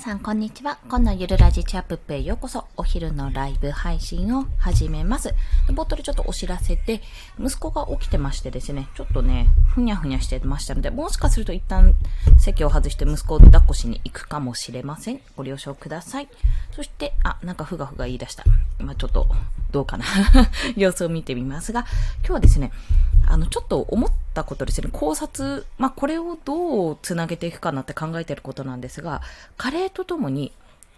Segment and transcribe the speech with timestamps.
[0.00, 0.78] さん、こんにちは。
[0.88, 2.64] 今のゆるラジチャップペへようこそ。
[2.78, 5.34] お昼のライブ配信を始めます。
[5.68, 7.02] 冒頭でちょっとお知らせで、
[7.38, 11.94] 息子が起きてましてですね、ちょっとね、ふにゃふにゃしてましたので、もしかすると一旦
[12.38, 15.20] 席を外して息子を抱っこしに行くかもしれません。
[15.36, 16.28] ご了承ください。
[16.72, 18.44] そして、あ、なんかふがふが言い出した。
[18.80, 19.28] 今ちょっと、
[19.70, 20.06] どうかな
[20.76, 21.84] 様子を見てみますが、
[22.20, 22.72] 今日はですね、
[23.26, 29.22] あの、ちょっと思ったことですね、考察、まあ、これをどうつなげていくかなって考えてることなんですが、
[29.56, 30.52] 加齢とともに、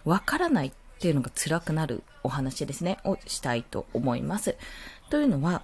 [0.04, 4.56] わからないっていうのが辛くなるお話ですね、をしたいと思います。
[5.10, 5.62] というのは、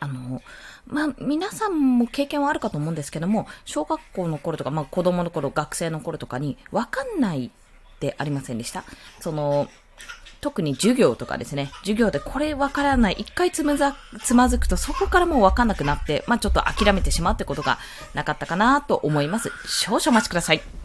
[0.00, 0.42] あの、
[0.86, 8.84] まあ、皆さんも経験はあるかと思うんですけども、小学校の頃とか、まあ、子供の頃、学生の頃とかに、わかんないってありませんでした？
[9.20, 9.68] その、
[10.44, 17.78] 特に授業とかですね、授業でこれわからない、一回つまざ、つまずくとそこからもうわかんなくなって、まあちょっと諦めてしまうってことが
[18.12, 19.50] なかったかなと思います。
[19.66, 20.83] 少々お待ちください。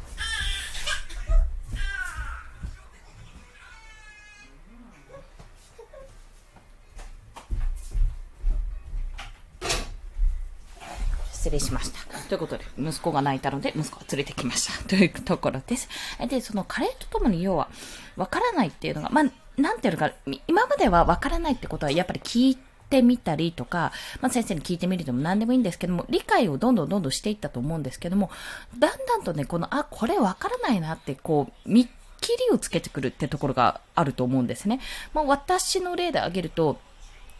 [11.49, 11.99] 失礼しました。
[12.29, 14.87] ということで、息子が泣いたので、息子を連れてきました。
[14.87, 15.89] というところです。
[16.29, 17.69] で、そのカレーとともに要は、
[18.15, 19.23] わからないっていうのが、まあ、
[19.59, 20.13] なんていうのか、
[20.47, 22.57] 今まではわからないってことはやっぱり聞い
[22.89, 28.29] てみたりとか、まあ、先生に聞いてみるでも何でもいいんですけども、理解をどんどんどんどんしていったと思うんですけども、
[28.77, 31.87] だんだんとね、この、あ、これわからないなって、こう、見
[32.21, 34.79] 切りをつけてくるってところがあると思うんですね。
[35.13, 36.79] まあ、私の例で挙げると、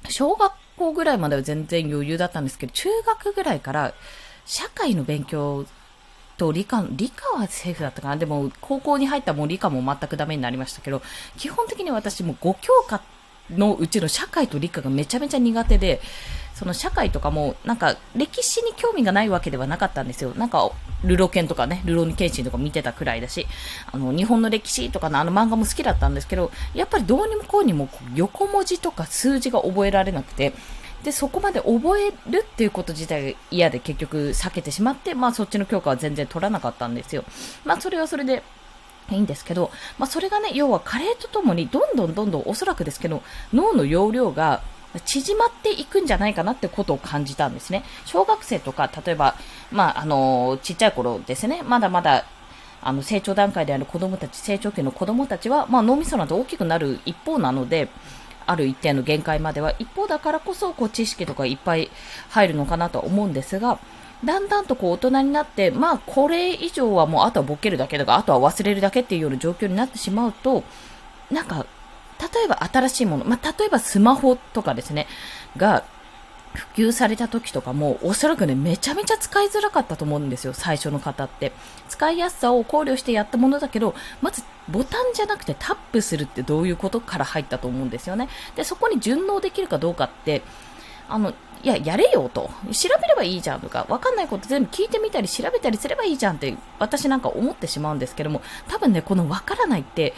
[0.08, 3.94] 小学校ぐらいまでは全然余裕だったんですけど、中学ぐらいから
[4.46, 5.66] 社会の勉強
[6.38, 8.18] と理科、理科はセーフだったかな。
[8.18, 11.02] でも、高校に入ったもう理科も全くダメになりましたけど、
[11.38, 13.02] 基本的に私も5教科
[13.52, 16.02] のうちの社会と理科がめちゃめちゃ苦手で、
[16.60, 20.34] その社会とかも、なんか歴史に興味がないわけではなかったんですよ。
[20.36, 20.70] なんか、
[21.06, 23.48] ルロケンとかね、ルロニケンシンとか見てたくらいだし、
[23.90, 30.52] あの、日本の歴史とかのあの漫画も好きだったんですけど、やっぱりどうにもこうにも横文字とか数字が覚えられなくて、
[31.02, 37.24] で、そこまで覚えるっていうこと自体が嫌で結局避けてしまって、まあそっちの教科は全然取らなかったんですよ。
[37.64, 38.44] まあそれはそれで、
[39.10, 44.62] いいんですけど、まあそれがね、要は加齢とともにどんどんどんどんおそらくですけど、脳の容量が
[45.06, 47.84] 縮まっていくんじゃないかなってことを感じたんですね。
[48.06, 49.36] 小学生とか、例えば、
[49.72, 52.26] まああの、ちっちゃい頃ですね、まだまだ
[52.82, 57.90] あの成長段階である子供たち、成長期の子供たちは、まあ脳みそなど大きくなる一方なので、
[58.46, 61.92] ある一定の限界までは、一方だからこそ、こう、知識とかいっぱい
[62.30, 63.78] 入るのかなとは思うんですが、
[64.24, 70.64] だんだんとこう大人になって、まあこれ以上はもうあとはボケるだけとか、あとは忘れるだけっていうような状況になってしまうと、
[71.32, 71.66] なんか、
[72.20, 75.08] 例えば新しいもの、まあ例えばスマホとかですね、
[75.58, 75.84] が、
[76.54, 81.52] 普及された時とかも、おそらくね、めちゃめちゃ使いづらかったと思うんですよ、最初の方って。
[81.88, 88.30] 使いやすさを考慮してやったものだけど、まずボタンじゃなくてタップするってどういうことから入ったと思うんですよね。
[88.56, 90.42] で、そこに順応できるかどうかって、
[91.08, 92.50] あの、いや、やれよと。
[92.72, 100.14] 調べればいいじゃんとか、わかんないこと全部聞いてみたり調べたりすればいいじゃんって、私なんか思ってしまうんですけども、多分ね、このわからないって、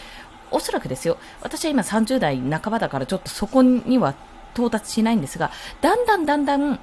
[0.52, 1.18] おそらくですよ。
[1.42, 4.14] 私は今30代半ばだからちょっとそこには
[4.54, 5.52] 到達しないんですが、
[5.82, 6.80] だんだんだんだん、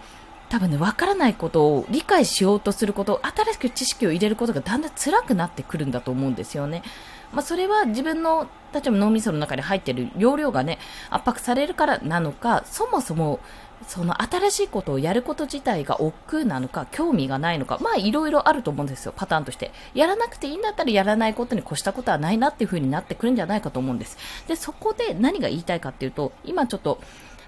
[0.49, 6.83] 多分ね、わからないことを理解しようとすること、新しく知識を入れることがだんだん辛くなってくるんだと思うんですよね。
[7.33, 10.79] まあ、それは自分の、例えば脳みその中に入っている容量がね、
[11.11, 13.41] 圧迫されるからなのか、そもそも、
[13.89, 19.73] その新しいことをやること自体が億劫なのか、興味がないのか、まあいろいろあると思うんですよ、パターンとして。
[19.95, 24.19] やらなくていいんだったらやらないことに越したことはないなっていう風になってくるんじゃないかと思うんです。
[24.47, 27.01] で、そこで何が言いたいかっていうと、今ちょっと、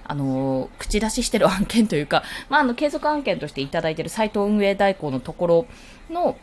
[0.05, 5.67] あの、口出ししてる案件というか、まあ、あの、継続案件としていただいてるサイト運営代行のところ
[6.09, 6.39] の、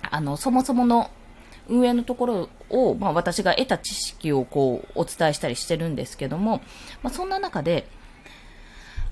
[0.00, 1.10] あの、そもそもの
[1.68, 6.62] 運営のところを、まあ、私が得た知識をこう、お伝えしたりしてるんですけども、
[7.02, 7.86] まあ、そんな中で、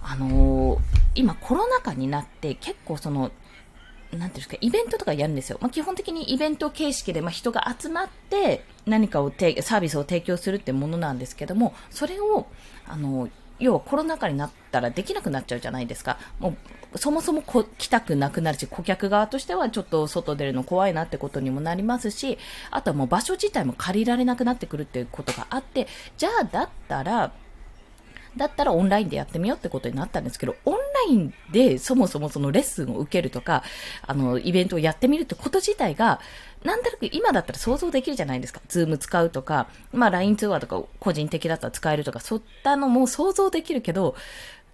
[0.05, 0.79] あのー、
[1.15, 3.35] 今コロナ禍になって結構その、なんて
[4.13, 5.59] いうんですか、イベントとかやるんですよ。
[5.61, 12.47] まあ、基本的にイベント形式で、まあ、人が集まって何かをてサービスを提供するってものなんですけども、それを、
[12.87, 16.19] あのー、要はコロナ禍になったらできなくなっちゃうじゃないですか。
[16.39, 16.57] も
[16.95, 22.39] う、そもそもこ来たくなくなるし、顧客側としてはちょっと外出るの怖いなってことにもなりますし、
[22.71, 25.87] あとはもう場所自体も借りられなくなってくるっていうことがあって、
[26.17, 27.33] じゃあだったら、
[28.37, 33.63] だったらオンラインでやってみようってことになったんですけど、オンラインでそもそもそのレッスンを受けるとか、
[34.03, 36.21] あの、イベントをやってみるってこと自体が、
[36.63, 38.61] なんとなく今だったら想像できるじゃないですか。
[38.69, 44.17] ズーム使うとか、まあ LINE 通話とか個人的だったら使えるとか、そういったのも想像できるけど、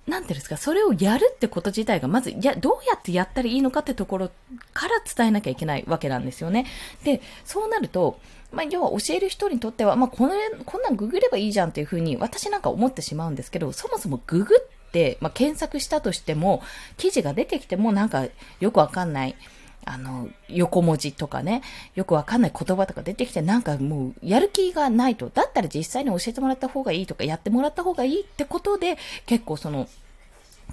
[0.06, 4.30] なんていうんですか、それをやるってこと自体が、まず、や、どうやってやったらいいのかってところ
[4.72, 6.66] から伝えなきゃいけないわけなんですよね。
[7.04, 8.18] で、そうなると、
[8.52, 16.62] まあ、要は教える人にとっては、まあ、この、こんなんググればいいじゃんっていうふうに私なんか思ってしまうんですけど、そもそもググって、まあ、検索したとしても、
[16.96, 18.26] 記事が出てきてもなんか
[18.60, 19.36] よくわかんない。
[19.84, 21.62] あの、横文字とかね、
[21.94, 25.30] よくわかんない言葉とか出てきて、なんかもう、やる気がないと。
[25.30, 29.88] だったら実際に教えてもらった方がいいとか、やってもらった方がいいってことで、結構その、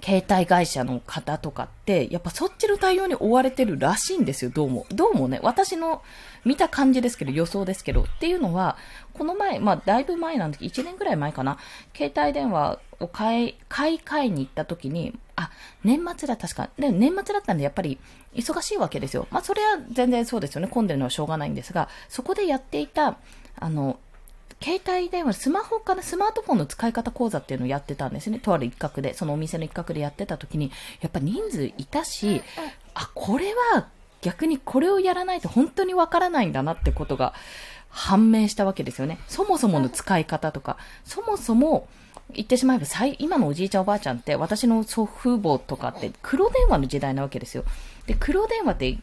[0.04, 4.86] 携帯会社の方とかって、やっぱそっちの対応に追われてるらしいんですよ、どうも。
[4.90, 6.02] どうもね、私の
[6.46, 8.04] 見た感じですけど、予想ですけど。
[8.04, 8.78] っていうのは、
[9.14, 11.58] この前、まあ、だいぶ前なんで、1年ぐらい前かな、
[11.96, 15.52] 携帯電話を買い、買い替えに行った時に、あ、
[15.84, 16.70] 年末だ、確か。
[16.78, 18.00] で、年末だったんで、やっぱり、
[18.36, 19.28] 忙しいわけですよ。
[19.32, 20.68] まあ、それは全然そうですよね。
[20.68, 23.18] 混んでるのはしょうがないんですが、そこでやっていた、
[23.60, 24.00] あの、
[24.62, 28.40] 携帯電話、スマホかな、スマートフォンの使い方講座っていうのをやってたんですね。
[28.40, 30.72] とある一角で、そのお店の一角でやってた時に、
[31.02, 32.42] やっぱ人数いたし、
[32.94, 33.88] あ、これは
[34.22, 37.34] 逆にこれをやらないと本当にわからないんだなってことが
[37.90, 39.20] 判明したわけですよね。
[39.28, 41.88] そもそもの使い方とか、そもそも、
[42.34, 42.86] 言ってしまえば、
[43.20, 47.64] 今のおじいちゃんおばあちゃんって、私の祖父母とかって黒電話の時代なわけですよ。
[48.06, 48.98] で、黒電話って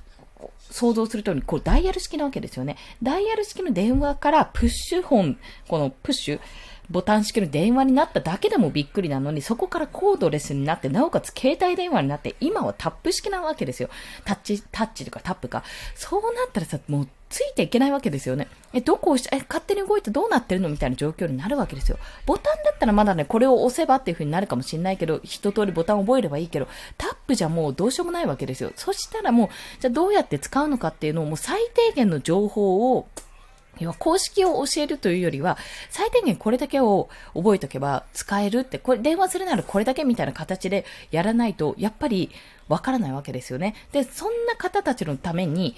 [0.58, 2.76] 想像する通り、こうダイヤル式なわけですよね。
[3.02, 5.38] ダイヤル式の電話からプッシュ本、
[5.69, 6.41] このプッシュ、
[6.90, 13.88] ボタン式の電話になっただけでもびっくりなのに、そこからコードレスになって、なおかつ携帯電話になって、今はタップ式なわけですよ。
[14.25, 15.64] タッチ、タッチとかタップか。
[15.94, 18.46] そうなったらさ、もうついていけないわけですよね。
[18.72, 21.98] え、どこをし、え、勝手に動いてどうなってるのみたいな状況になるわけですよ。
[22.26, 28.72] ボタンだったらまだね、これを押せばっていう風になるかもしれないけど、一通りボタン覚えればいいけど、タップじゃもうどうしようもないわけですよ。
[28.76, 29.48] そしたらもう、
[29.81, 33.08] じゃあどうやって使うのかっていうのをもう最低限の情報を、
[33.81, 35.59] 要は公式を教えるというよりは、
[35.91, 42.31] 最低限これだけを覚えとけば使えるって、これ電話するならこれだけみたいな形でやらないと、やっぱり
[42.69, 43.75] わからないわけですよね。
[43.93, 45.76] で、そんな方たちのために、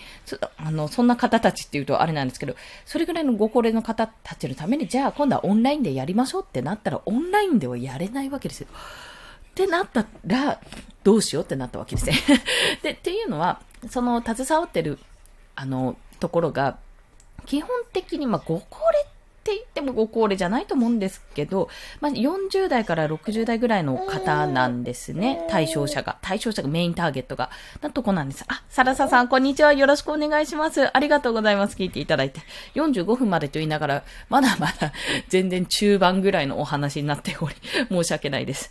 [0.56, 2.54] あの、そんな方たちっていうとあれなんですけど、
[2.84, 8.69] それぐらいのご高齢の方たちのために、じゃあ今度はオンラインでやりましょうってなったら、オンラインではやれないわけですよ。
[8.70, 10.60] ってなったら、
[11.02, 12.14] どうしようってなったわけですね。
[12.82, 13.60] で、っていうのは、
[13.90, 14.99] その携わってる、
[15.54, 16.78] あの、ところが、
[17.44, 19.08] 基本的に、まあ、ご高齢っ
[19.46, 21.68] て言ってもご高齢じゃないと思うんですけど、
[22.00, 25.46] まあ、40代から60代ぐらいの方なんですね。
[25.48, 26.18] 対象者が。
[26.20, 27.50] 対象者がメインターゲットが。
[27.80, 28.44] なとこなんです。
[28.48, 29.72] あ、サラサさん、こんにちは。
[29.72, 30.96] よろしくお願いします。
[30.96, 31.76] ありがとうございます。
[31.76, 32.40] 聞いていただいて。
[32.74, 34.92] 45分までと言いながら、まだまだ
[35.28, 37.54] 全然中盤ぐらいのお話になっており、
[37.88, 38.70] 申し訳ないです。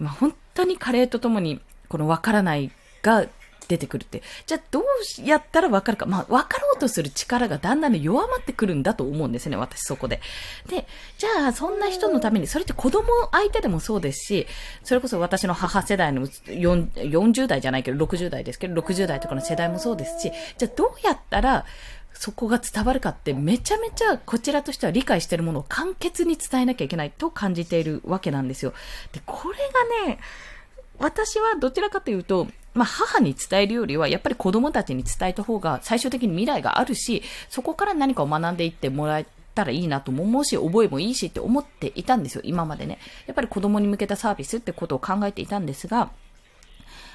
[0.00, 1.60] 今、本当にカレーとともに、
[1.90, 2.70] このわからない
[3.02, 3.26] が
[3.68, 4.22] 出てくるって。
[4.46, 4.84] じゃあどう
[5.24, 6.06] やったらわかるか。
[6.06, 10.20] まあ、わかろうとする力がだんだん弱まってくるんだと思うんですね、私そこで。
[10.68, 10.86] で、
[11.18, 14.46] じゃあそんな人のために、それって子供相手でもそうですし、
[14.82, 21.64] それこそ私の母世代の40代じゃないけど60代ですけど、60代とかの世代もそうですし、じゃあどうやったら、
[22.14, 28.72] そこが伝わるかってめちゃめちゃこちらとしては理解してるものを簡潔に伝えなきゃいけないと感じているわけなんですよ。
[29.12, 29.58] で、これ
[30.06, 30.20] がね、
[30.98, 42.98] 私はどちらかというと、まあ、母に伝えるよりは、やっぱり子供たちに伝えた方が最終的に未来があるし、そこから何かを学んでいってもらえたらいいなと思うし、覚えもいいしって思っていたんですよ、今までね。
[43.26, 46.10] やっぱり子供に向けたサービスってことを考えていたんですが、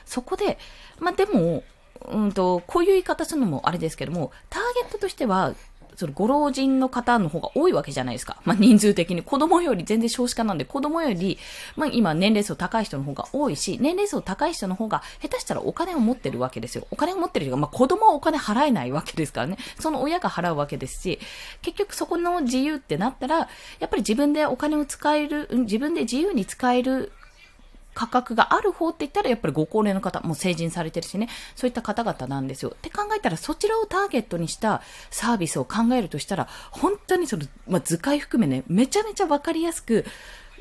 [0.06, 0.58] そこで、
[1.00, 1.64] まあ、でも、
[2.12, 5.54] うんと、こういう言い方するのもあれですけども、ターゲットとしては、
[6.00, 8.38] そのご老人の方の方が多いわけじゃないですか。
[8.46, 9.22] まあ、人数的に。
[9.22, 11.38] 子供より全然少子化なんで、子供より、
[11.76, 16.88] まあ、今年齢層高い人の方が多いし、年齢層高い人の方が下手したらお金を持ってるわけですよ。
[16.90, 19.58] お金を持ってる人が、まあ、子供はお金払えないわけですからね。
[19.78, 21.20] その親が払うわけですし、
[21.62, 27.12] 結局そこの自由ってなったら、やっぱり自分でお金を使える、自分で自由に使える
[28.00, 31.28] 価格がある方って言ったらやっぱりご高齢の方、もう成人されてるしね、
[31.58, 32.72] そういった方々なんですよ。
[32.74, 40.06] って考えたらそちらをターゲットにしたサービスを考えるとしたら、本当にその、まあ、図解含めね、めちゃめちゃわかりやすく、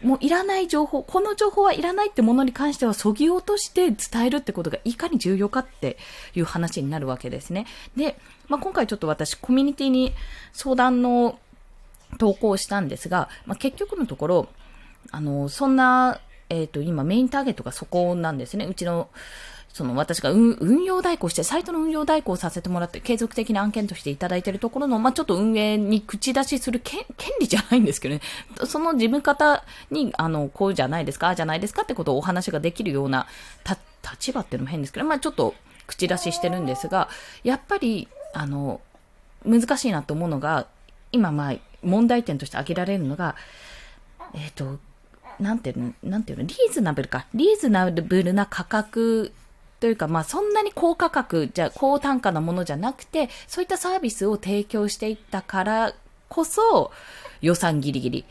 [0.03, 5.97] もういらない情報、この情報はいらないってものに関しては、そぎ落として伝えるってことがいかに重要かって
[6.35, 7.67] いう話になるわけですね。
[7.97, 8.19] で、
[8.49, 10.13] まあ、今回ちょっと私、コミュニティに
[10.53, 11.39] 相談の
[12.19, 14.49] 投稿をしたんですが、まあ、結局のところ、
[15.13, 18.67] あの、そんなえっ、ー、と、今メインターゲットがそこなんですね。
[18.67, 19.09] うちの、
[19.73, 27.05] その私が運用代行して、サイトの運用代行させてもらって、継続的な案件としていただいているところの、まあ、ちょっと運営に口出しする権
[27.41, 28.23] 利じゃないんですけどね、
[28.67, 33.27] その自分方に、あの、こうじゃないですか、ああじゃないですかってことをお話ができるような、
[34.11, 35.55] 立場っていうのも変ですけど、まあ、ちょっと
[35.87, 37.09] 口出ししてるんですが、
[37.45, 38.81] やっぱり、あの、
[39.45, 40.67] 難しいなと思うのが、
[41.13, 43.37] 今、まあ、問題点として挙げられるのが、
[44.35, 44.79] えっ、ー、と、
[45.41, 47.27] なんていうの、なんていうの、リーズナブルか。
[47.35, 49.33] リーズナブルな価格
[49.81, 55.95] というか、まあそんなに高価格じゃ、高単価なものじゃなくて、そういったサービスを提供していったから
[56.29, 56.91] こそ、
[57.41, 58.25] 予算ギリギリ。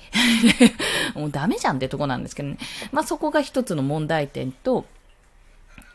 [1.15, 2.57] もうダメじゃんってとこなんですけどね。
[2.91, 4.85] まあそこが一つの問題点と、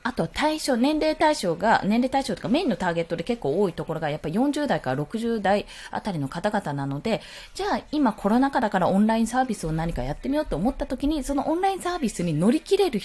[0.05, 7.21] あと対象、年齢対象が、年齢対象とかメインのターゲットで結構多いところがやっぱり40代から60代あたりの方々なので、
[7.55, 13.01] じゃあ今コロナ禍だからオンラインサービスを何かやってみようと思った時に、そのオンラインサービスに乗り切れる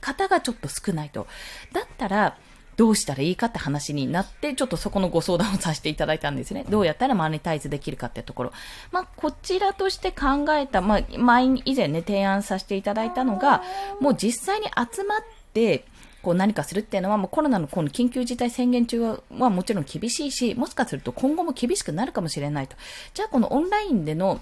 [0.00, 1.26] 方がちょっと少ないと。
[1.72, 2.36] だったら、
[2.76, 6.64] どうしたらいいかって話になって、ちょっとそこのご相談をさせていただいたんですね。
[6.68, 8.52] どうやったらマネタイズできるかってところ。
[8.90, 13.62] まあ、こちらとして考えた、まあ、前以前ね、提案させていただいたのが、
[14.00, 15.20] もう実際に集まっ
[15.52, 15.84] て、
[16.22, 22.76] こう何かするっていうのは、もうコロナのこの緊急事態宣言中はもちろん厳しいし、もしかすると今後も厳しくなるかもしれないと。
[23.12, 24.40] じゃあこのオンラインでの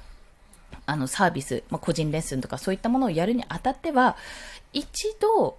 [0.87, 4.17] あのサービス、まあ、個人レッスンとかそういったものをやるにあたっては、
[4.73, 5.59] 一度、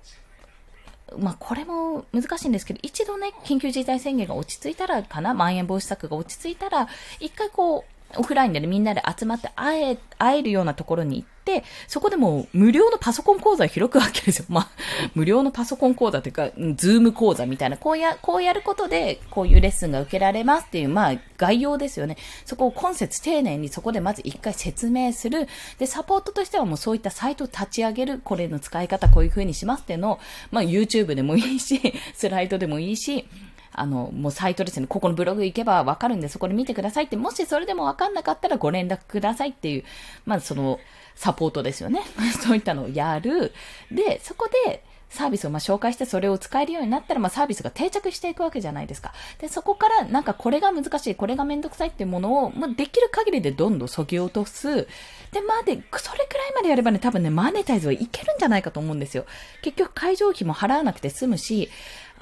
[1.18, 6.88] まあ、これも難しいんですけど、一度ね、緊急事態宣言が落ち着いたらかな、まん延防止策が落ち着いたら、
[7.20, 14.46] 一回こう、オフラインでね、みんなで集まって会え、会えるようなところに行って、そこでも無料のパソコン講座を開くわけですよ。
[14.50, 14.70] まあ、
[15.16, 22.18] 無料のパソコン講座というか、ズーム講座みたいな、こうや、こうやることで、こういうレッスンが受けられますっていう、まあ、概要ですよね。
[22.46, 25.48] そこを懇切丁寧にそこでまず一回説明する。
[25.80, 28.22] で、サポートとしてはもうそういったサイトを立ち上げる。
[28.24, 30.20] これの使い方こういう風にしますっていうのを、
[30.52, 33.28] まあ、YouTube でもいいし、スライドでもいいし、
[33.74, 39.84] あの、もうサイトですね、ここのブログ行けばわかるんで、そこで見てくださいって、もしそれでもわかんなかったらご連絡くださいっていう、
[40.26, 40.80] まずその、
[41.16, 42.02] サポートですよね。
[42.42, 43.54] そういったのをやる。
[43.92, 49.14] で、そこで、サービスをま紹介してそれを使えるようになったら、まあ、サービスが定着していくわけじゃないですか。
[49.40, 54.88] で、そこからなんかこれが難しい、これがめんどくさいっていうものを、まあ、できる限りでどんどん削ぎ落とす。
[55.34, 59.26] で、まあで、それくらいまでやればね、多分ね、マネタイズはいけるんじゃないかと思うんですよ。
[59.62, 61.70] 結局会場費も払わなくて済むし、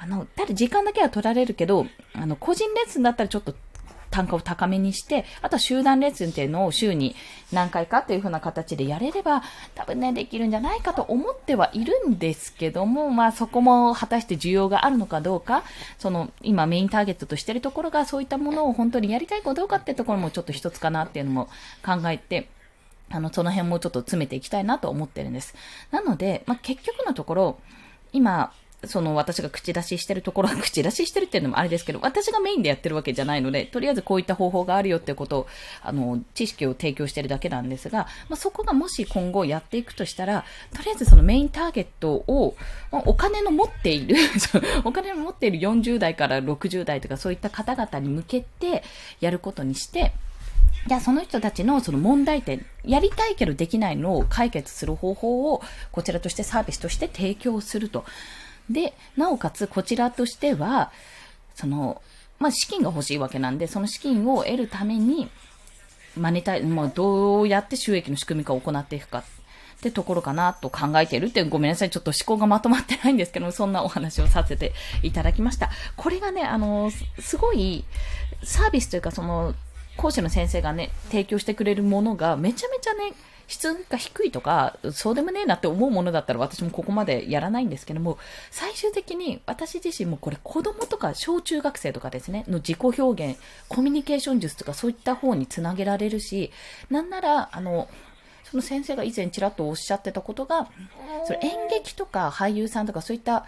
[0.01, 3.53] あの、ただ時間だけは取られるけど、あの、個人レッスンだったらちょっと
[4.09, 7.15] 単価を高めにして、あとは集団レッスンっていうのを週に
[7.51, 9.43] 何回かっていう風な形でやれれば、
[9.75, 15.63] 多分ね、できるんじゃないかと思ってはいるんですけども、まあそこも果たして需要があるのかどうか、
[15.97, 21.49] その今メインターゲットとしてるところがそういったものを本当にやりたいかどうかっていうところもちょっと一つかなっていうのも
[21.85, 22.47] 考えて、
[23.11, 25.55] あの、その辺もちょっと詰めていきたいなと思ってるんです。
[25.91, 27.59] なので、まあ結局のところ、
[28.13, 28.53] 今、
[28.85, 35.47] その私が口出ししてるところは口出ししてるっていうのもあれですけど、私がメインでやってるわけじゃないので、とりあえずこういった方法があるよってことを、
[35.81, 42.55] あの、知識を提供してるだけなんですが、まあ、そこがもし今後やっていくとしたら、とりあえずそのメインターゲットを、
[42.91, 44.15] お金の持っている
[44.85, 48.83] お金の持っている40代から60代とかそういった方々に向けて
[49.19, 50.13] やることにして、
[50.87, 58.05] じゃあその人たちのその問題点、やりたいけどできないのを解決する方法をこちらとしてサービスとして提供すると。
[58.69, 60.91] で、なおかつこちらとしては、
[61.55, 62.01] その、
[62.39, 65.29] まあ、資金が欲しいわけなんで、その資金を得るために、
[66.17, 69.23] マネタイ、まあ、どうやって収益の仕組み化を行っていくかっ
[69.81, 71.89] てところかなと考えているって、ごめんなさい。
[71.89, 74.73] ちょっと思考がまとまってないんですけど、そんなお話をさせて
[75.03, 75.69] いただきました。
[75.95, 77.85] これがね、あの、すごい、
[78.43, 79.55] サービスというか、その、
[79.97, 83.13] 講師の先生がね、提供してくれるものがめちゃめちゃね、
[83.49, 88.19] 質が低いとか、そうでもねえなって思うものだったら私もここまでやらないんですけども、
[88.51, 96.51] 最終的に私自身もこれ子供とか小中学生とかですね、の自己表現、コミュニケーション術とかそういった方につなげられるし、
[96.91, 97.89] なんなら、あの、
[98.43, 100.69] その先生が以前ちらっとおっしゃってたことが、
[101.25, 103.45] それ演劇とか俳優さんとかそういった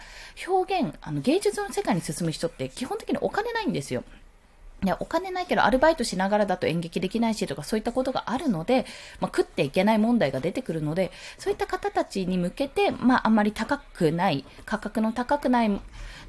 [0.48, 4.02] 表現、あの芸術の世界に進む人って基本的にお金ないんですよ。
[4.84, 8.84] いや、お金ないけどアルバイトしながらだと演劇できないしとかそういったことがあるので、
[9.20, 15.80] まあ、食っていけない問題が出てくるので、そういった方たちに向けて、まあ、あんまり高くない、価格の高くない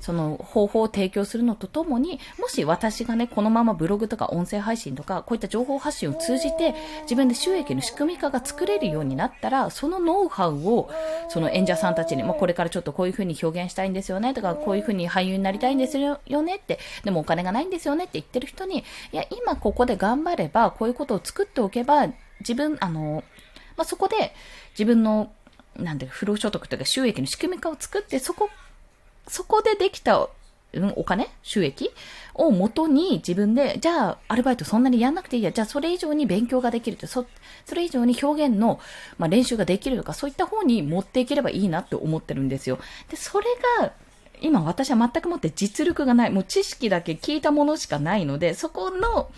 [0.04, 10.90] その方法を提供するのとともに、もし私がね、このままブログとか音声配信とか、こういった情報発信を通じて、自分で収益の仕組み化が作れるようになったら、そのノウハウを、
[11.30, 18.80] その演者さんたちに、まあ、これからちょっとこういう風に表現したいんですよね、とか、こういう風に俳優になりたいんですよねって、でもお金がないんですよねって言ってる人に、
[19.14, 22.08] いや、今ここで頑張れば、こういうことを作っておけば、
[22.42, 23.24] 自分、あの、
[23.78, 24.36] まあ、そこで
[24.72, 25.32] 自分の
[25.78, 28.50] なんで、不労所得というか収益の仕組み化を作って、そこ
[29.28, 30.30] そこでできた、
[30.74, 31.92] うん、お金収益
[32.34, 35.52] をもとに自分で、じゃあ、アルバイトそんなにやんなくていいや。
[35.52, 37.06] じゃあ、それ以上に勉強ができると。
[37.08, 37.26] そ、
[37.66, 38.80] それ以上に表現の、
[39.18, 42.80] まあ、練習ができるとか、そういった方に持っていければいいなって思ってるんですよ。
[43.10, 43.46] で、それ
[43.80, 43.94] が、
[44.42, 46.32] 今私は全くもって実力がない。
[46.32, 49.32] もう知識だけ聞いたものしかないので、そこの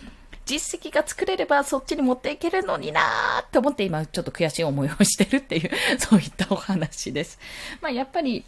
[0.45, 7.39] 実績が作れればそっちに持っていけるのになーって思って今ちょっと悔しい思いをしてるっていう、そういったお話です。
[7.81, 8.45] まあやっぱり、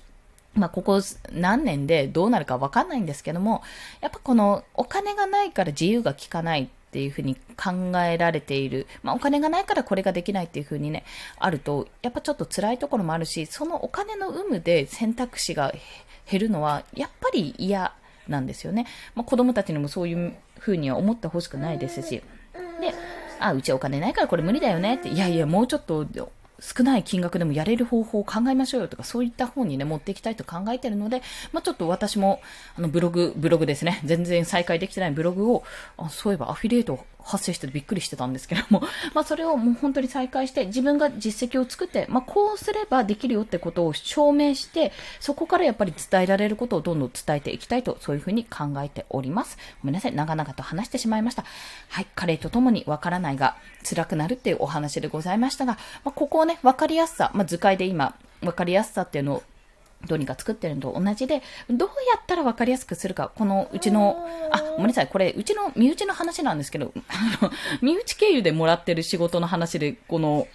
[0.58, 3.62] まあ、ここ何年でどうなるかわかんないんですけども、
[4.02, 8.88] やっぱこのお金がないから自由が利かないっていうふうに考えられている。
[9.04, 11.04] まあ、お金がないからこれができないっていうふうにね、
[11.38, 15.74] あると、やっぱちょっと辛いところもあるし、そのお金の有無で選択肢が
[16.30, 17.94] 減るのは、やっぱり嫌
[18.28, 18.88] なんですよね。
[19.16, 22.22] まあ、子供たちにもそういうふうには思ってほしくないですし。
[22.82, 22.94] で、
[23.40, 26.06] あ、うちお金ないからこれ無理だよねって、いやいや、もうちょっと
[26.60, 31.22] 少ない金額でもやれる方法を考えましょうよとか、そういった方にね、持っていきたいと考えてるので、
[31.54, 32.42] まあ、ちょっと私も、
[32.78, 34.02] あの、ブログ、ブログですね。
[34.06, 35.64] 全然再開できてないブログを、
[35.98, 38.82] あそういえばアフィリエイト発生しててびっくりしてたんですけども、
[39.14, 49.58] まあ、それをもう本当に再開して、自分が実績を作って、まあ、こうすればできるよってことを証明して、そこからやっぱり伝えられることをどんどん伝えていきたいと、そういうふうに考えております。
[49.82, 50.16] ごめんなさい。
[50.16, 51.44] 長々と話してしまいました。
[51.90, 52.08] はい。
[52.16, 53.58] 彼と共にわからないが、
[53.88, 59.44] 辛くなるっていうお話でございましたが、まあ、ここをね、わかりやすさ、まあ、図解で今、わかりやすさっていうのを
[60.08, 70.48] どうにか作ってるのと同じで、どうやったら分かりやすくするか、このうちの、あ、ごめんなさい、これ、うちの身内の話なんですけど、あの、身内経由でもらってる仕事の話で、この、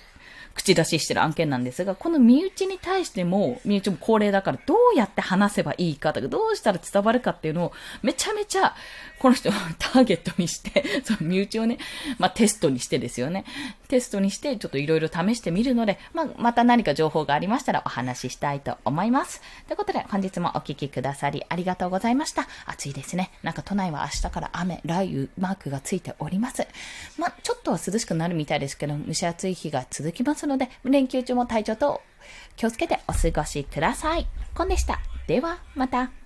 [0.54, 8.74] 口出ししてる案件なんですが、この身内に対しても、身内も高齢だから、どうやって話せばいいかとか、どうしたら伝わるかっていうのを、めちゃめちゃ、
[9.18, 11.78] この人をターゲットにして、 その身内をね、
[12.18, 13.44] まあ、テストにしてですよね。
[13.88, 19.40] テストにして、ちょっといろいろ試してみるので、まあ、また何か情報がありましたらお話ししたいと思います。
[19.68, 22.48] ということで、本日もお聴きくださりありがとうございました。
[22.66, 23.30] 暑いですね。
[23.42, 26.66] なんか都内は明日から雨、雷雨、マークがついております。
[27.16, 32.02] まあ、ちょっとは涼しくなるみたいですけど、蒸し暑い日が続きますますので、連休中も体調と
[32.56, 34.26] 気をつけてお過ごしください。
[34.54, 35.00] コンでした。
[35.26, 36.21] では、また。